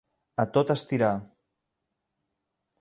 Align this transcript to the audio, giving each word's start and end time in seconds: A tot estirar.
A 0.43 0.45
tot 0.55 0.73
estirar. 0.75 1.11